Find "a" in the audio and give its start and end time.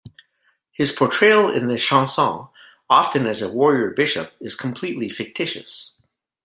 3.43-3.51